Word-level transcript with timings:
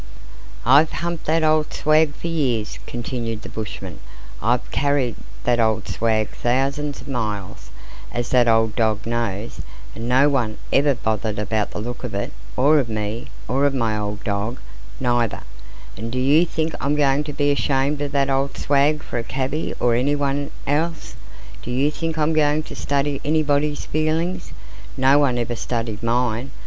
"I've 0.65 0.91
humped 0.93 1.25
that 1.25 1.43
old 1.43 1.71
swag 1.71 2.15
for 2.15 2.25
years," 2.25 2.79
continued 2.87 3.43
the 3.43 3.49
bushman; 3.49 3.99
"I've 4.41 4.71
carried 4.71 5.15
that 5.43 5.59
old 5.59 5.87
swag 5.87 6.29
thousands 6.29 7.01
of 7.01 7.07
miles 7.07 7.69
as 8.11 8.29
that 8.29 8.47
old 8.47 8.75
dog 8.75 9.05
knows 9.05 9.59
an' 9.95 10.07
no 10.07 10.27
one 10.27 10.57
ever 10.73 10.95
bothered 10.95 11.37
about 11.37 11.69
the 11.69 11.79
look 11.79 12.03
of 12.03 12.15
it, 12.15 12.33
or 12.57 12.79
of 12.79 12.89
me, 12.89 13.27
or 13.47 13.67
of 13.67 13.75
my 13.75 13.95
old 13.95 14.23
dog, 14.23 14.59
neither; 14.99 15.41
and 15.95 16.11
do 16.11 16.17
you 16.17 16.45
think 16.47 16.73
I'm 16.81 16.95
going 16.95 17.23
to 17.25 17.33
be 17.33 17.51
ashamed 17.51 18.01
of 18.01 18.11
that 18.11 18.27
old 18.31 18.57
swag, 18.57 19.03
for 19.03 19.19
a 19.19 19.23
cabby 19.23 19.75
or 19.79 19.93
anyone 19.93 20.49
else? 20.65 21.13
Do 21.61 21.69
you 21.69 21.91
think 21.91 22.17
I'm 22.17 22.33
going 22.33 22.63
to 22.63 22.75
study 22.75 23.21
anybody's 23.23 23.85
feelings? 23.85 24.51
No 24.97 25.19
one 25.19 25.37
ever 25.37 25.55
studied 25.55 26.01
mine! 26.01 26.49